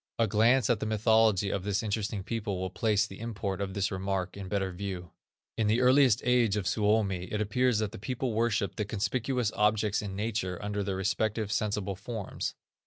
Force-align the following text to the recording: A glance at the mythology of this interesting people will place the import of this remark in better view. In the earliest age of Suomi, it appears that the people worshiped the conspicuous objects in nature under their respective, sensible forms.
A 0.17 0.25
glance 0.25 0.67
at 0.67 0.79
the 0.79 0.87
mythology 0.87 1.51
of 1.51 1.63
this 1.63 1.83
interesting 1.83 2.23
people 2.23 2.59
will 2.59 2.71
place 2.71 3.05
the 3.05 3.19
import 3.19 3.61
of 3.61 3.75
this 3.75 3.91
remark 3.91 4.35
in 4.35 4.47
better 4.47 4.71
view. 4.71 5.11
In 5.59 5.67
the 5.67 5.79
earliest 5.79 6.23
age 6.25 6.57
of 6.57 6.65
Suomi, 6.67 7.25
it 7.25 7.39
appears 7.39 7.77
that 7.77 7.91
the 7.91 7.99
people 7.99 8.33
worshiped 8.33 8.77
the 8.77 8.85
conspicuous 8.85 9.51
objects 9.53 10.01
in 10.01 10.15
nature 10.15 10.57
under 10.59 10.81
their 10.83 10.95
respective, 10.95 11.51
sensible 11.51 11.95
forms. 11.95 12.55